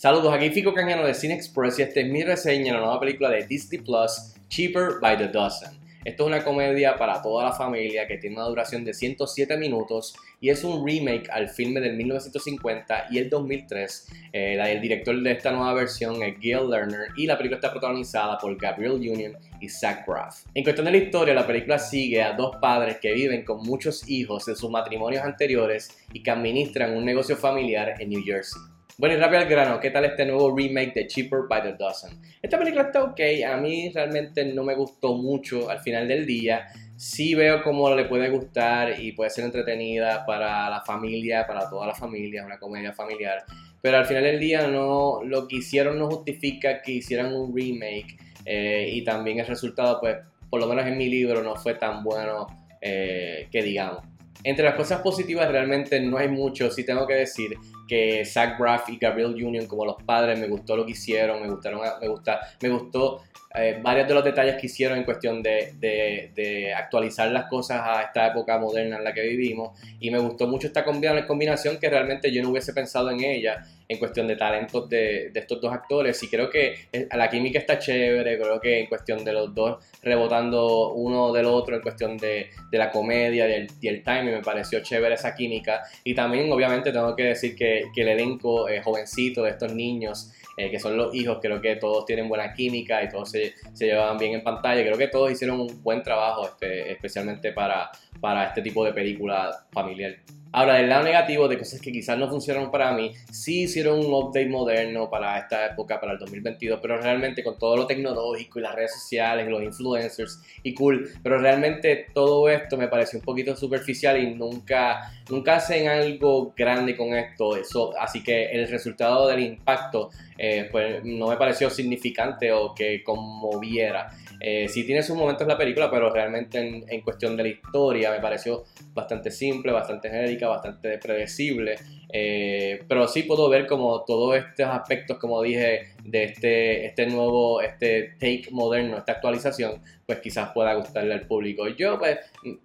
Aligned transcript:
Saludos, 0.00 0.32
aquí 0.32 0.48
Fico 0.48 0.72
Cañano 0.72 1.04
de 1.04 1.12
Cine 1.12 1.34
Express 1.34 1.78
y 1.78 1.82
esta 1.82 2.00
es 2.00 2.08
mi 2.08 2.22
reseña 2.22 2.72
de 2.72 2.78
la 2.78 2.78
nueva 2.78 3.00
película 3.00 3.28
de 3.28 3.46
Disney 3.46 3.82
Plus, 3.82 4.32
Cheaper 4.48 4.92
by 4.98 5.18
the 5.18 5.28
Dozen. 5.28 5.68
Esto 6.06 6.22
es 6.22 6.26
una 6.26 6.42
comedia 6.42 6.96
para 6.96 7.20
toda 7.20 7.44
la 7.44 7.52
familia 7.52 8.06
que 8.06 8.16
tiene 8.16 8.36
una 8.36 8.46
duración 8.46 8.82
de 8.82 8.94
107 8.94 9.58
minutos 9.58 10.16
y 10.40 10.48
es 10.48 10.64
un 10.64 10.86
remake 10.86 11.28
al 11.30 11.50
filme 11.50 11.80
del 11.80 11.98
1950 11.98 13.08
y 13.10 13.18
el 13.18 13.28
2003. 13.28 14.08
Eh, 14.32 14.58
el 14.58 14.80
director 14.80 15.20
de 15.20 15.32
esta 15.32 15.52
nueva 15.52 15.74
versión 15.74 16.22
es 16.22 16.34
Gail 16.40 16.70
Lerner 16.70 17.08
y 17.18 17.26
la 17.26 17.36
película 17.36 17.56
está 17.56 17.70
protagonizada 17.70 18.38
por 18.38 18.56
Gabriel 18.56 18.92
Union 18.92 19.36
y 19.60 19.68
Zach 19.68 20.06
Braff. 20.06 20.44
En 20.54 20.64
cuestión 20.64 20.86
de 20.86 20.92
la 20.92 20.96
historia, 20.96 21.34
la 21.34 21.46
película 21.46 21.78
sigue 21.78 22.22
a 22.22 22.32
dos 22.32 22.56
padres 22.56 22.96
que 23.02 23.12
viven 23.12 23.44
con 23.44 23.62
muchos 23.64 24.08
hijos 24.08 24.46
de 24.46 24.56
sus 24.56 24.70
matrimonios 24.70 25.22
anteriores 25.22 25.90
y 26.14 26.22
que 26.22 26.30
administran 26.30 26.96
un 26.96 27.04
negocio 27.04 27.36
familiar 27.36 27.96
en 27.98 28.08
New 28.08 28.22
Jersey. 28.24 28.62
Bueno, 29.00 29.14
y 29.14 29.18
rápido 29.18 29.40
al 29.40 29.48
grano, 29.48 29.80
¿qué 29.80 29.90
tal 29.90 30.04
este 30.04 30.26
nuevo 30.26 30.54
remake 30.54 30.92
de 30.92 31.06
Cheaper 31.06 31.44
by 31.48 31.62
the 31.62 31.72
Dozen? 31.72 32.20
Esta 32.42 32.58
película 32.58 32.82
está 32.82 33.02
ok, 33.02 33.18
a 33.48 33.56
mí 33.56 33.90
realmente 33.94 34.44
no 34.44 34.62
me 34.62 34.74
gustó 34.74 35.14
mucho 35.14 35.70
al 35.70 35.80
final 35.80 36.06
del 36.06 36.26
día. 36.26 36.66
Sí 36.96 37.34
veo 37.34 37.62
cómo 37.62 37.94
le 37.94 38.04
puede 38.04 38.28
gustar 38.28 39.00
y 39.00 39.12
puede 39.12 39.30
ser 39.30 39.46
entretenida 39.46 40.26
para 40.26 40.68
la 40.68 40.82
familia, 40.82 41.46
para 41.46 41.70
toda 41.70 41.86
la 41.86 41.94
familia, 41.94 42.44
una 42.44 42.58
comedia 42.58 42.92
familiar. 42.92 43.42
Pero 43.80 43.96
al 43.96 44.04
final 44.04 44.22
del 44.22 44.38
día 44.38 44.66
no, 44.66 45.20
lo 45.24 45.48
que 45.48 45.56
hicieron 45.56 45.98
no 45.98 46.10
justifica 46.10 46.82
que 46.82 46.92
hicieran 46.92 47.34
un 47.34 47.56
remake 47.56 48.18
eh, 48.44 48.86
y 48.92 49.02
también 49.02 49.38
el 49.38 49.46
resultado, 49.46 49.98
pues, 49.98 50.18
por 50.50 50.60
lo 50.60 50.66
menos 50.66 50.84
en 50.84 50.98
mi 50.98 51.08
libro 51.08 51.42
no 51.42 51.56
fue 51.56 51.72
tan 51.72 52.04
bueno 52.04 52.48
eh, 52.82 53.48
que 53.50 53.62
digamos. 53.62 54.09
Entre 54.42 54.64
las 54.64 54.74
cosas 54.74 55.00
positivas 55.00 55.50
realmente 55.50 56.00
no 56.00 56.16
hay 56.16 56.28
mucho, 56.28 56.70
sí 56.70 56.84
tengo 56.84 57.06
que 57.06 57.14
decir 57.14 57.56
que 57.86 58.24
Zach 58.24 58.58
Braff 58.58 58.88
y 58.88 58.98
Gabriel 58.98 59.34
Union 59.34 59.66
como 59.66 59.84
los 59.84 60.02
padres 60.02 60.38
me 60.38 60.48
gustó 60.48 60.76
lo 60.76 60.86
que 60.86 60.92
hicieron, 60.92 61.42
me 61.42 61.48
gustaron, 61.48 61.80
me 62.00 62.08
gusta, 62.08 62.40
me 62.62 62.68
gustó 62.68 63.22
eh, 63.52 63.80
varios 63.82 64.06
de 64.06 64.14
los 64.14 64.22
detalles 64.22 64.54
que 64.60 64.66
hicieron 64.66 64.96
en 64.96 65.02
cuestión 65.02 65.42
de, 65.42 65.74
de, 65.80 66.72
actualizar 66.72 67.32
las 67.32 67.46
cosas 67.46 67.80
a 67.84 68.02
esta 68.02 68.28
época 68.28 68.56
moderna 68.58 68.98
en 68.98 69.02
la 69.02 69.12
que 69.12 69.22
vivimos. 69.22 69.76
Y 69.98 70.10
me 70.12 70.18
gustó 70.18 70.46
mucho 70.46 70.68
esta 70.68 70.84
combinación 70.84 71.78
que 71.78 71.90
realmente 71.90 72.32
yo 72.32 72.42
no 72.42 72.50
hubiese 72.50 72.72
pensado 72.72 73.10
en 73.10 73.24
ella 73.24 73.66
en 73.88 73.98
cuestión 73.98 74.28
de 74.28 74.36
talentos 74.36 74.88
de, 74.88 75.30
de, 75.32 75.40
estos 75.40 75.60
dos 75.60 75.72
actores. 75.72 76.22
Y 76.22 76.28
creo 76.28 76.48
que 76.48 76.76
eh, 76.92 77.08
la 77.12 77.28
química 77.28 77.58
está 77.58 77.76
chévere, 77.76 78.38
creo 78.38 78.60
que 78.60 78.78
en 78.78 78.86
cuestión 78.86 79.24
de 79.24 79.32
los 79.32 79.52
dos 79.52 79.84
rebotando 80.00 80.92
uno 80.92 81.32
del 81.32 81.46
otro, 81.46 81.74
en 81.74 81.82
cuestión 81.82 82.16
de, 82.18 82.50
de 82.70 82.78
la 82.78 82.92
comedia 82.92 83.48
y 83.48 83.52
el, 83.52 83.70
y 83.80 83.88
el, 83.88 84.04
timing, 84.04 84.29
me 84.30 84.42
pareció 84.42 84.80
chévere 84.80 85.14
esa 85.14 85.34
química 85.34 85.82
y 86.04 86.14
también 86.14 86.50
obviamente 86.52 86.92
tengo 86.92 87.14
que 87.16 87.24
decir 87.24 87.54
que, 87.56 87.84
que 87.94 88.02
el 88.02 88.08
elenco 88.08 88.68
eh, 88.68 88.82
jovencito 88.82 89.42
de 89.42 89.50
estos 89.50 89.72
niños 89.74 90.32
eh, 90.56 90.70
que 90.70 90.78
son 90.78 90.96
los 90.96 91.14
hijos, 91.14 91.38
creo 91.40 91.60
que 91.60 91.76
todos 91.76 92.04
tienen 92.04 92.28
buena 92.28 92.52
química 92.52 93.02
y 93.02 93.08
todos 93.08 93.30
se, 93.30 93.54
se 93.72 93.86
llevaban 93.86 94.18
bien 94.18 94.34
en 94.34 94.42
pantalla, 94.42 94.82
creo 94.82 94.98
que 94.98 95.08
todos 95.08 95.30
hicieron 95.30 95.60
un 95.60 95.82
buen 95.82 96.02
trabajo 96.02 96.46
este, 96.46 96.92
especialmente 96.92 97.52
para, 97.52 97.90
para 98.20 98.48
este 98.48 98.60
tipo 98.60 98.84
de 98.84 98.92
película 98.92 99.64
familiar. 99.72 100.16
Ahora, 100.52 100.74
del 100.74 100.88
lado 100.88 101.04
negativo 101.04 101.46
de 101.46 101.56
cosas 101.56 101.80
que 101.80 101.92
quizás 101.92 102.18
no 102.18 102.28
funcionaron 102.28 102.72
para 102.72 102.92
mí, 102.92 103.12
sí 103.30 103.62
hicieron 103.62 104.00
un 104.00 104.12
update 104.12 104.48
moderno 104.48 105.08
para 105.08 105.38
esta 105.38 105.66
época, 105.66 106.00
para 106.00 106.14
el 106.14 106.18
2022, 106.18 106.80
pero 106.82 107.00
realmente 107.00 107.44
con 107.44 107.56
todo 107.56 107.76
lo 107.76 107.86
tecnológico 107.86 108.58
y 108.58 108.62
las 108.62 108.74
redes 108.74 108.94
sociales, 108.94 109.48
los 109.48 109.62
influencers 109.62 110.42
y 110.64 110.74
cool, 110.74 111.08
pero 111.22 111.38
realmente 111.38 112.06
todo 112.12 112.48
esto 112.48 112.76
me 112.76 112.88
pareció 112.88 113.20
un 113.20 113.24
poquito 113.24 113.54
superficial 113.54 114.20
y 114.20 114.34
nunca, 114.34 115.12
nunca 115.28 115.56
hacen 115.56 115.86
algo 115.86 116.52
grande 116.56 116.96
con 116.96 117.14
esto, 117.14 117.56
eso, 117.56 117.96
así 117.96 118.20
que 118.24 118.46
el 118.46 118.66
resultado 118.68 119.28
del 119.28 119.40
impacto 119.40 120.10
eh, 120.36 120.68
pues 120.72 121.04
no 121.04 121.28
me 121.28 121.36
pareció 121.36 121.68
significante 121.68 122.50
o 122.50 122.74
que 122.74 123.04
conmoviera. 123.04 124.08
Eh, 124.40 124.68
sí 124.68 124.84
tiene 124.84 125.02
sus 125.02 125.14
momentos 125.14 125.46
la 125.46 125.58
película, 125.58 125.90
pero 125.90 126.10
realmente 126.10 126.58
en, 126.58 126.82
en, 126.88 127.02
cuestión 127.02 127.36
de 127.36 127.42
la 127.42 127.48
historia 127.50 128.10
me 128.10 128.20
pareció 128.20 128.64
bastante 128.94 129.30
simple, 129.30 129.70
bastante 129.70 130.08
genérica, 130.08 130.39
bastante 130.46 130.98
predecible. 130.98 131.76
Eh, 132.12 132.82
pero 132.88 133.06
sí 133.06 133.22
puedo 133.22 133.48
ver 133.48 133.66
como 133.66 134.04
todos 134.04 134.36
estos 134.36 134.66
aspectos, 134.66 135.18
como 135.18 135.42
dije, 135.42 135.88
de 136.04 136.24
este, 136.24 136.86
este 136.86 137.06
nuevo, 137.06 137.60
este 137.60 138.14
take 138.18 138.48
moderno, 138.50 138.98
esta 138.98 139.12
actualización, 139.12 139.80
pues 140.06 140.18
quizás 140.20 140.50
pueda 140.52 140.74
gustarle 140.74 141.14
al 141.14 141.26
público. 141.26 141.68
Yo, 141.68 141.98
pues, 141.98 142.18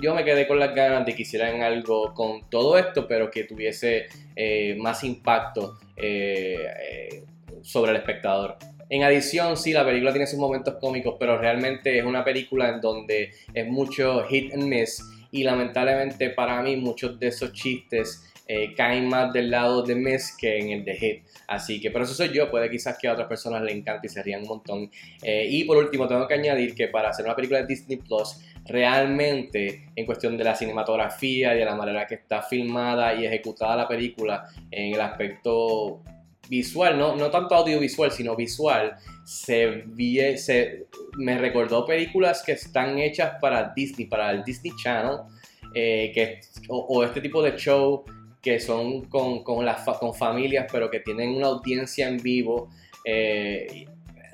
yo 0.00 0.14
me 0.14 0.24
quedé 0.24 0.48
con 0.48 0.58
las 0.58 0.74
ganas 0.74 1.04
de 1.04 1.14
que 1.14 1.22
hicieran 1.22 1.62
algo 1.62 2.14
con 2.14 2.48
todo 2.48 2.78
esto, 2.78 3.06
pero 3.06 3.30
que 3.30 3.44
tuviese 3.44 4.06
eh, 4.34 4.74
más 4.78 5.04
impacto 5.04 5.78
eh, 5.96 7.22
sobre 7.62 7.90
el 7.90 7.98
espectador. 7.98 8.56
En 8.88 9.02
adición, 9.02 9.56
sí, 9.56 9.72
la 9.72 9.84
película 9.84 10.12
tiene 10.12 10.28
sus 10.28 10.38
momentos 10.38 10.74
cómicos, 10.80 11.16
pero 11.18 11.36
realmente 11.36 11.98
es 11.98 12.04
una 12.04 12.24
película 12.24 12.68
en 12.68 12.80
donde 12.80 13.32
es 13.52 13.66
mucho 13.66 14.22
hit 14.28 14.54
and 14.54 14.64
miss 14.64 15.02
y 15.36 15.44
lamentablemente 15.44 16.30
para 16.30 16.62
mí 16.62 16.76
muchos 16.76 17.18
de 17.18 17.28
esos 17.28 17.52
chistes 17.52 18.32
eh, 18.48 18.74
caen 18.74 19.08
más 19.08 19.32
del 19.32 19.50
lado 19.50 19.82
de 19.82 19.96
miss 19.96 20.36
que 20.38 20.58
en 20.58 20.70
el 20.70 20.84
de 20.84 20.94
hit. 20.94 21.22
Así 21.48 21.80
que, 21.80 21.90
pero 21.90 22.04
eso 22.04 22.14
soy 22.14 22.32
yo, 22.32 22.50
puede 22.50 22.70
quizás 22.70 22.96
que 22.96 23.08
a 23.08 23.12
otras 23.12 23.28
personas 23.28 23.60
le 23.62 23.72
encante 23.72 24.06
y 24.06 24.10
se 24.10 24.22
rían 24.22 24.42
un 24.42 24.48
montón. 24.48 24.90
Eh, 25.22 25.46
y 25.50 25.64
por 25.64 25.76
último, 25.76 26.06
tengo 26.06 26.26
que 26.26 26.34
añadir 26.34 26.74
que 26.74 26.88
para 26.88 27.10
hacer 27.10 27.24
una 27.24 27.34
película 27.34 27.60
de 27.60 27.66
Disney 27.66 27.98
Plus, 27.98 28.40
realmente 28.64 29.90
en 29.94 30.06
cuestión 30.06 30.36
de 30.36 30.44
la 30.44 30.54
cinematografía 30.54 31.54
y 31.54 31.58
de 31.58 31.64
la 31.64 31.74
manera 31.74 32.06
que 32.06 32.14
está 32.14 32.40
filmada 32.42 33.14
y 33.14 33.26
ejecutada 33.26 33.76
la 33.76 33.88
película, 33.88 34.48
en 34.70 34.94
el 34.94 35.00
aspecto 35.00 36.02
visual, 36.48 36.98
no, 36.98 37.16
no 37.16 37.30
tanto 37.30 37.54
audiovisual, 37.54 38.10
sino 38.10 38.36
visual, 38.36 38.96
se, 39.24 39.84
me 41.16 41.38
recordó 41.38 41.84
películas 41.84 42.42
que 42.44 42.52
están 42.52 42.98
hechas 42.98 43.34
para 43.40 43.72
Disney, 43.74 44.06
para 44.06 44.30
el 44.30 44.44
Disney 44.44 44.72
Channel, 44.82 45.18
eh, 45.74 46.12
que, 46.14 46.40
o, 46.68 47.02
este 47.04 47.20
tipo 47.20 47.42
de 47.42 47.56
show 47.56 48.04
que 48.40 48.60
son 48.60 49.06
con, 49.06 49.42
con, 49.42 49.66
con 49.98 50.14
familias, 50.14 50.66
pero 50.70 50.88
que 50.88 51.00
tienen 51.00 51.30
una 51.30 51.48
audiencia 51.48 52.06
en 52.06 52.18
vivo. 52.18 52.70
Eh, 53.04 53.86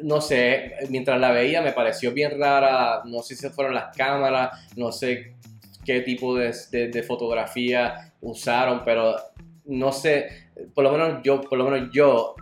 no 0.02 0.20
sé, 0.20 0.74
mientras 0.90 1.18
la 1.18 1.30
veía 1.30 1.62
me 1.62 1.72
pareció 1.72 2.12
bien 2.12 2.38
rara, 2.38 3.02
no 3.06 3.22
sé 3.22 3.36
si 3.36 3.48
fueron 3.48 3.74
las 3.74 3.96
cámaras, 3.96 4.50
no 4.76 4.92
sé 4.92 5.36
qué 5.84 6.00
tipo 6.00 6.36
de 6.36 7.04
fotografía 7.06 8.12
usaron, 8.20 8.82
pero 8.84 9.16
no 9.64 9.92
sé, 9.92 10.50
por 10.74 10.84
lo 10.84 10.92
menos 10.92 11.22
yo, 11.22 11.40
por 11.40 11.58
lo 11.58 11.68
menos 11.68 11.90
yo 11.92 12.34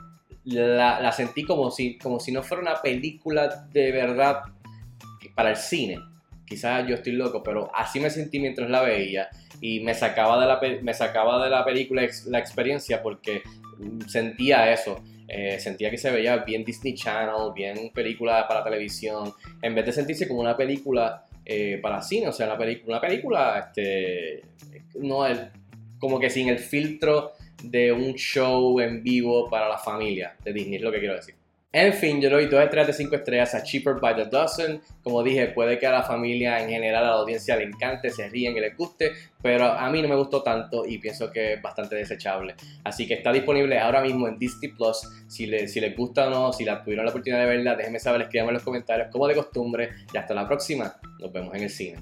la, 0.44 1.12
sentí 1.12 1.44
como 1.44 1.70
si, 1.70 1.98
como 1.98 2.20
si 2.20 2.32
no 2.32 2.42
fuera 2.42 2.62
una 2.62 2.82
película 2.82 3.66
de 3.72 3.92
verdad 3.92 4.42
para 5.34 5.50
el 5.50 5.56
cine. 5.56 5.98
Quizás 6.46 6.86
yo 6.88 6.96
estoy 6.96 7.12
loco, 7.12 7.42
pero 7.42 7.70
así 7.74 8.00
me 8.00 8.10
sentí 8.10 8.40
mientras 8.40 8.68
la 8.68 8.82
veía 8.82 9.28
y 9.60 9.80
me 9.80 9.94
sacaba 9.94 10.40
de 10.40 10.46
la, 10.46 10.82
me 10.82 10.94
sacaba 10.94 11.42
de 11.44 11.50
la 11.50 11.64
película 11.64 12.02
la 12.26 12.38
experiencia 12.38 13.02
porque 13.02 13.42
sentía 14.08 14.72
eso. 14.72 15.02
Eh, 15.28 15.60
sentía 15.60 15.90
que 15.92 15.98
se 15.98 16.10
veía 16.10 16.38
bien 16.38 16.64
Disney 16.64 16.94
Channel, 16.94 17.52
bien 17.54 17.92
película 17.94 18.48
para 18.48 18.64
televisión, 18.64 19.32
en 19.62 19.76
vez 19.76 19.86
de 19.86 19.92
sentirse 19.92 20.26
como 20.26 20.40
una 20.40 20.56
película 20.56 21.24
eh, 21.44 21.78
para 21.80 22.02
cine, 22.02 22.26
o 22.26 22.32
sea, 22.32 22.46
una, 22.46 22.58
película, 22.58 22.96
una 22.96 23.00
película, 23.00 23.58
este, 23.60 24.42
no, 24.96 25.24
el, 25.24 25.52
como 26.00 26.18
que 26.18 26.30
sin 26.30 26.48
el 26.48 26.58
filtro 26.58 27.34
de 27.62 27.92
un 27.92 28.14
show 28.14 28.80
en 28.80 29.04
vivo 29.04 29.48
para 29.48 29.68
la 29.68 29.78
familia 29.78 30.34
de 30.42 30.52
Disney, 30.52 30.76
es 30.76 30.82
lo 30.82 30.90
que 30.90 30.98
quiero 30.98 31.14
decir. 31.14 31.36
En 31.72 31.92
fin, 31.94 32.20
yo 32.20 32.28
le 32.30 32.34
doy 32.34 32.46
2 32.46 32.64
estrellas 32.64 32.88
de 32.88 32.92
5 32.94 33.14
estrellas 33.14 33.54
a 33.54 33.62
Cheaper 33.62 34.00
by 34.00 34.16
the 34.16 34.24
Dozen. 34.24 34.80
Como 35.04 35.22
dije, 35.22 35.46
puede 35.48 35.78
que 35.78 35.86
a 35.86 35.92
la 35.92 36.02
familia 36.02 36.60
en 36.60 36.68
general, 36.68 37.04
a 37.04 37.10
la 37.10 37.14
audiencia 37.18 37.54
le 37.54 37.62
encante, 37.62 38.10
se 38.10 38.28
ríen 38.28 38.56
y 38.56 38.60
les 38.60 38.76
guste, 38.76 39.12
pero 39.40 39.66
a 39.66 39.88
mí 39.88 40.02
no 40.02 40.08
me 40.08 40.16
gustó 40.16 40.42
tanto 40.42 40.84
y 40.84 40.98
pienso 40.98 41.30
que 41.30 41.52
es 41.52 41.62
bastante 41.62 41.94
desechable. 41.94 42.56
Así 42.82 43.06
que 43.06 43.14
está 43.14 43.32
disponible 43.32 43.78
ahora 43.78 44.02
mismo 44.02 44.26
en 44.26 44.36
Disney 44.36 44.72
Plus. 44.72 45.02
Si, 45.28 45.46
si 45.68 45.80
les 45.80 45.96
gusta 45.96 46.26
o 46.26 46.30
no, 46.30 46.52
si 46.52 46.64
la 46.64 46.82
tuvieron 46.82 47.04
la 47.04 47.12
oportunidad 47.12 47.40
de 47.42 47.46
verla, 47.46 47.76
déjenme 47.76 48.00
saber, 48.00 48.22
escríbanme 48.22 48.50
en 48.50 48.54
los 48.54 48.64
comentarios 48.64 49.06
como 49.12 49.28
de 49.28 49.36
costumbre. 49.36 49.90
Y 50.12 50.16
hasta 50.16 50.34
la 50.34 50.48
próxima, 50.48 50.96
nos 51.20 51.32
vemos 51.32 51.54
en 51.54 51.62
el 51.62 51.70
cine. 51.70 51.98